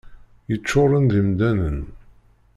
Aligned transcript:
Yeččuren 0.51 1.05
d 1.11 1.13
imdanen. 1.21 1.79